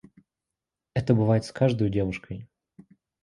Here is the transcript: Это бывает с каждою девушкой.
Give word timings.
Это 0.95 1.13
бывает 1.13 1.45
с 1.45 1.51
каждою 1.51 1.91
девушкой. 1.91 2.49